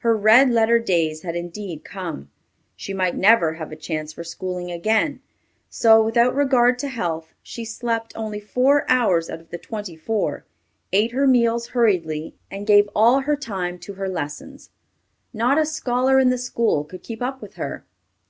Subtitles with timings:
[0.00, 2.30] Her red letter days had indeed come.
[2.76, 5.22] She might never have a chance for schooling again;
[5.70, 10.44] so, without regard to health, she slept only four hours out of the twenty four,
[10.92, 14.68] ate her meals hurriedly, and gave all her time to her lessons.
[15.32, 17.86] Not a scholar in the school could keep up with her.